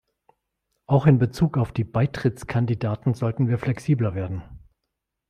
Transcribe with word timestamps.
Auch 0.87 1.05
in 1.05 1.19
Bezug 1.19 1.59
auf 1.59 1.71
die 1.71 1.83
Beitrittskandidaten 1.83 3.13
sollten 3.13 3.47
wir 3.47 3.59
flexibler 3.59 4.15
werden. 4.15 4.41